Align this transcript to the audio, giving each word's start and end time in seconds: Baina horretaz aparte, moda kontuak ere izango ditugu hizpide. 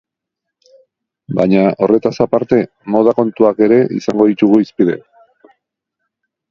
Baina 1.39 1.65
horretaz 1.85 2.13
aparte, 2.25 2.61
moda 2.95 3.15
kontuak 3.21 3.63
ere 3.69 3.79
izango 4.01 4.31
ditugu 4.33 4.61
hizpide. 4.65 4.99